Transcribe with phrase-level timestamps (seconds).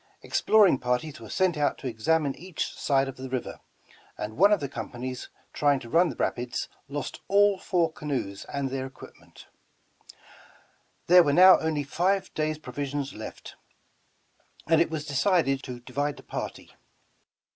[0.01, 3.59] '^ Exploring parties were sent out to examine each side of the river,
[4.17, 8.71] and one of the companies trymg to run the rapids, lost all four canoes and
[8.71, 9.45] their equipment.
[11.05, 13.53] There were now only five days' provisions left,
[14.65, 16.71] and it 185 The Original John Jacob Astor was decided to divide the party.